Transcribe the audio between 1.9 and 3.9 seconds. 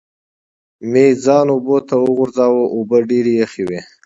وغورځاوه، اوبه ډېرې یخې وې.